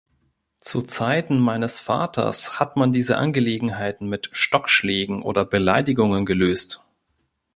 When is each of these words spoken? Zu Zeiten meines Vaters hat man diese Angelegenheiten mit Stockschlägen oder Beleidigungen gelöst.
Zu 0.57 0.81
Zeiten 0.81 1.37
meines 1.37 1.79
Vaters 1.79 2.59
hat 2.59 2.75
man 2.75 2.91
diese 2.91 3.17
Angelegenheiten 3.19 4.09
mit 4.09 4.29
Stockschlägen 4.31 5.21
oder 5.21 5.45
Beleidigungen 5.45 6.25
gelöst. 6.25 6.83